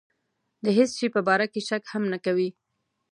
د 0.63 0.65
هېڅ 0.77 0.89
شي 0.97 1.07
په 1.15 1.21
باره 1.27 1.45
کې 1.51 1.61
شک 1.67 1.83
هم 1.93 2.03
نه 2.13 2.17
کوي. 2.25 2.49